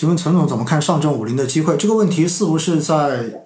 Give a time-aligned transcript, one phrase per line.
[0.00, 1.76] 请问陈总怎么看上证五零的机会？
[1.76, 3.44] 这个问题似乎是在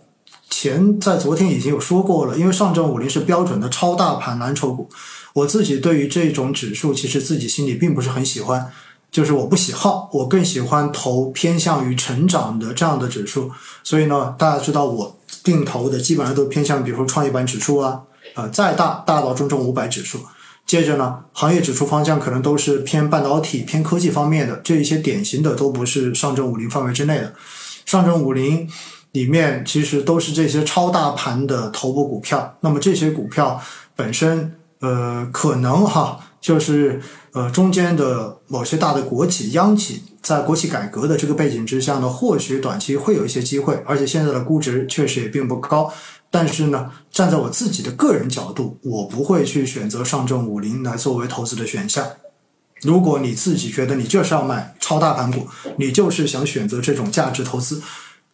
[0.48, 4.88] 前在昨天已经有说过了，因为上证五零是标准的超大盘蓝筹股。
[5.32, 8.70] 我自己对于这种指数，其实自己心里并不是很喜欢，
[9.10, 13.50] 就是我不喜好，我更喜欢投偏向于成长的这样的指数。
[13.82, 18.02] 所以呢，大家知道我定投的基本上都偏向，比如说创业板指数啊，
[18.36, 20.20] 呃，再大大到中证五百指数。
[20.66, 27.34] 接着呢，行业指数方向可能都是偏半导体、偏科技方面的，这一些典型的都不是上证五零范围之内的。
[27.84, 28.68] 上证五零
[29.12, 33.60] 里面其实都是这些超大盘的头部股票，那么这些股票
[33.94, 37.00] 本身，呃，可能哈，就是
[37.32, 45.92] 呃中间的某些大的国企、央企，在国企改革的这个背景之下呢，或许短期会有一些机会，而且现在的估值确实也并不高。
[46.34, 52.04] 但是呢，站在我自己的个人角度，我不会去选择上证五零来作为投资的选项。
[52.80, 57.80] 如果你自己觉得你就是要买超大盘股，你就是想选择这种价值投资，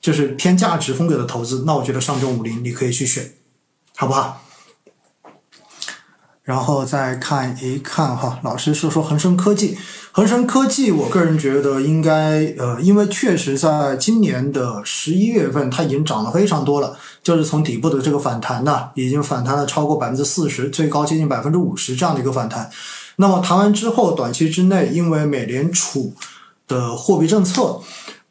[0.00, 3.34] 就是偏价值风格的投资，那我觉得上证五零你可以去选，
[3.94, 4.42] 好不好？
[6.50, 9.78] 然后再看一看哈，老师说说恒生科技。
[10.10, 22.68] 恒生科技，我个人觉得应该呃，因为确实在今年的十一月份，它已经涨了非常多了，就是从底部的这个反弹呢，已经反弹了超过百分之四十，最高接近百分之五十这样的一个反弹。
[23.14, 26.12] 那么谈完之后，短期之内，因为美联储
[26.66, 27.80] 的货币政策，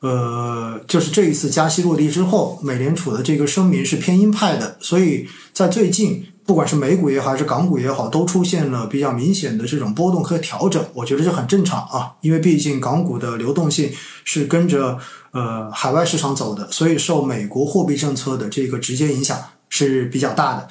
[0.01, 6.25] 呃，就是这一次加息落地之后，美联储的这个声明是偏鹰派的，所以在最近。
[6.49, 10.83] 不管是美股也好，还是港股也好，都出现了比较明显的这种波动和调整。
[10.95, 13.91] 我觉得这很正常啊，因为毕竟港股的流动性
[14.23, 14.97] 是跟着
[15.29, 19.37] 呃海外市场走的，所以受美国货币政策的这个直接影响
[19.69, 20.67] 是比较大的。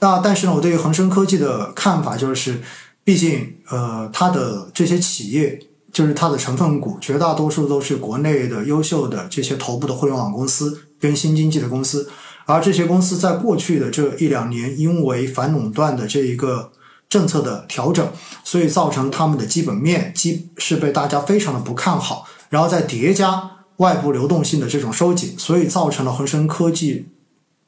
[0.00, 2.60] 那但是呢，我对于恒生科技的看法就是，
[3.02, 5.58] 毕竟呃它的这些企业，
[5.90, 12.10] 就是它的成分股，绝大多数都是国内的优秀的这些头部的互联网公司跟新经济的公司。
[12.46, 16.70] 而这些公司在过去的这一两年，因为反垄断的这一个
[17.08, 18.06] 政策的调整，
[18.42, 27.08] 所以造成他们的基本面基是被大家非常的不看好，然后再叠加外部流动性的这种收紧，所以造成了恒生科技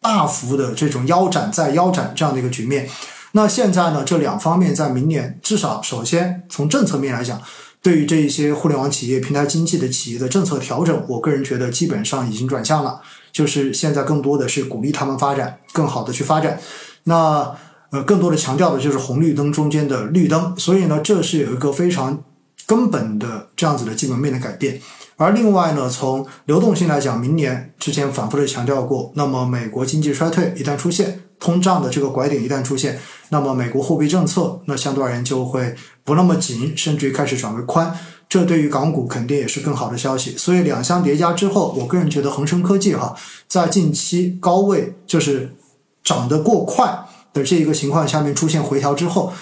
[0.00, 2.88] 大幅的这种腰斩再腰斩这样的一个局面。
[3.32, 7.40] 那现在呢，这两方面在明年至少首先从政策面来讲，
[7.82, 13.00] 对于这一些互联网企业、平台经济的企业的政策调整，我个人觉得基本上已经转向了。
[13.36, 16.58] 就是现在更多的是鼓励他们发展，更好的去发展。
[17.04, 17.54] 那
[17.90, 20.54] 呃，更多的强调的就是红绿灯中间的绿灯。
[20.56, 22.24] 所以呢，这是有一个非常
[22.64, 24.80] 根本的这样子的基本面的改变。
[25.18, 32.98] 而另外呢，从流动性来讲，明年之前反复的强调过，那么美国经济衰退一旦出现，通胀的这个拐点一旦出现，
[33.28, 37.94] 那么美国货币政策那相对而言就会不那么紧，甚至于开始转为宽。
[38.28, 43.16] 这对于港股肯定也是更好的消息，所以两相叠加之后，我个人觉得恒生科技哈，
[43.48, 45.54] 在近期高位就是
[46.02, 49.32] 涨得过快的这一个情况下面出现回调之后，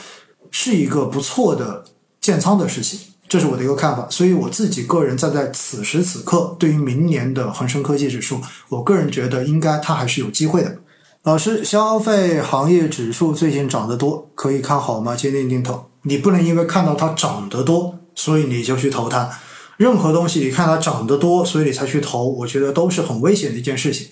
[0.51, 1.85] 是一个不错的
[2.21, 4.07] 建仓的事情，这是我的一个看法。
[4.11, 10.77] 所以我自己个人站在此时此刻，对于明年的恒生科技指数，我个人觉得应该它还是有机会的。
[11.23, 15.17] 老师，消费行业指数最近涨得多，可以看好吗？
[15.17, 17.99] 坚定定投，你不能因为看到它涨得多。
[18.15, 19.31] 所以你就去投它，
[19.77, 24.09] 任何东西你看它涨得多，所以你才去投，我觉得都是很危险的一件事情。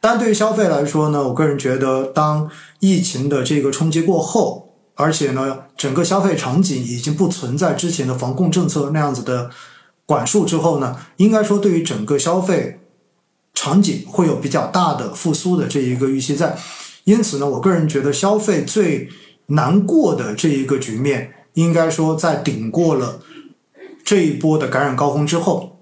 [0.00, 9.50] 但对于消费来说呢，我个人觉得，当疫情的这个冲击过后，而且呢，整个消费场景已经不存在之前的防控政策那样子的
[10.04, 12.80] 管束之后呢，应该说对于整个消费
[13.54, 16.58] 场景会有比较大的复苏的这一个预期在。
[17.04, 19.08] 因此呢，我个人觉得消费最
[19.46, 23.20] 难过的这一个局面，应该说在顶过了。
[24.12, 25.78] 这一波的感染高峰之后，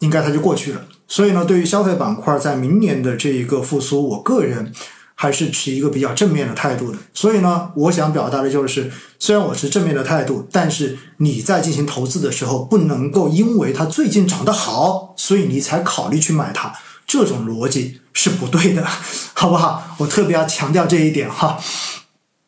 [0.00, 0.82] 应该它就过去了。
[1.08, 4.70] 所以呢，对于消费板块在明年的这一个复苏，我个人
[5.14, 6.98] 还是持一个比较正面的态度的。
[7.14, 16.74] 所以呢，我想表达的就是，虽然我是正面的态度，但是你在进行投资的时候，不能够因为它最近涨得好，所以你才考虑去买它，
[17.06, 18.86] 这种逻辑是不对的，
[19.32, 19.96] 好不好？
[19.96, 21.58] 我特别要强调这一点哈。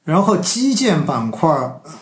[0.04, 1.50] 然后基建板块，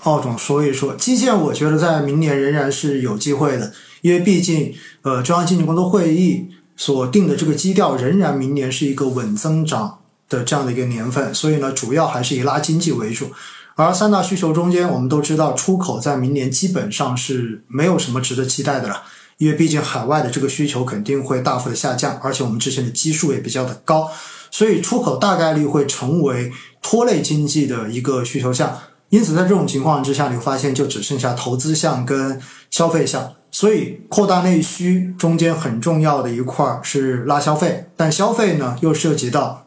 [0.03, 13.31] 奥总说一说基建，我觉得在明年仍然是有机会的，因为毕竟，呃，中央经济工作会议所定的这个基调仍然明年是一个稳增长的这样的一个年份，所以呢，主要还是以拉经济为主。
[13.77, 19.05] 而三大需求中间，我们都知道出口在明年基本上是没有什么值得期待的了，
[19.39, 24.11] 因为毕竟海外的这个需求肯定会大幅的下降，而且我们之前的基数也比较的高，
[24.51, 26.51] 所以出口大概率会成为。
[26.83, 28.77] 拖累经济的一个需求项，
[29.09, 32.39] 因此在这种情况之下，你会发现就只剩下投资项跟
[32.71, 39.67] 消费项所以扩大内需中间很重要的一块是拉消费，但消费呢又涉及到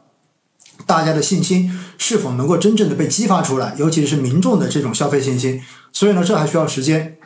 [0.86, 5.62] 大家的信心是否能够真正的被激发出来，尤其是民众的这种消费信心。
[5.94, 7.18] 所以呢，这还需要时间。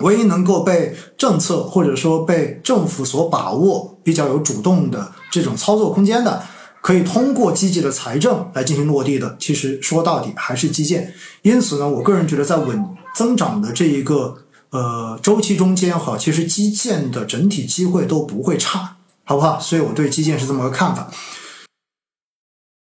[0.00, 6.42] 唯一能够被政策或者说被政府所把握、比较有主动的这种操作空间的，
[6.86, 11.12] 可以通过积极的财政来进行落地的，其实说到底还是基建。
[11.42, 12.80] 因此呢，我个人觉得在稳
[13.12, 14.36] 增长的这一个
[14.70, 19.58] 呃周期中间哈，其实基建的整体机会都不会差，好不好？
[19.58, 21.10] 所以我对基建是这么个看法。